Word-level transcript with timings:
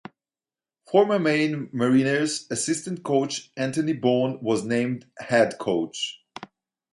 Former 0.91 1.19
Maine 1.19 1.69
Mariners 1.73 2.47
assistant 2.49 3.03
coach 3.03 3.51
Anthony 3.55 3.93
Bohn 3.93 4.39
was 4.41 4.63
named 4.65 5.05
head 5.19 5.59
coach. 5.59 6.19